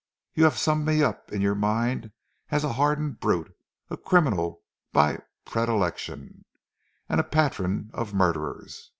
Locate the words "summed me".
0.57-1.03